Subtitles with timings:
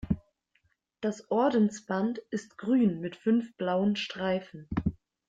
[0.99, 4.67] Das Ordensband ist grün mit fünf blauen Streifen.